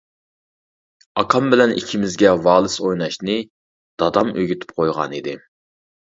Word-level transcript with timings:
ئاكام 1.21 1.51
بىلەن 1.53 1.73
ئىككىمىزگە 1.75 2.31
ۋالىس 2.47 2.79
ئويناشنى 2.87 3.37
دادام 4.05 4.35
ئۆگىتىپ 4.39 4.75
قويغان 4.81 5.17
ئىدى. 5.21 5.39